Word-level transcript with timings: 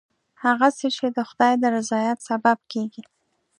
هغه 0.43 0.67
څه 0.77 0.87
چې 0.95 1.07
د 1.17 1.19
خدای 1.29 1.53
د 1.59 1.63
رضایت 1.77 2.17
سبب 2.29 2.57
کېږي. 2.71 3.03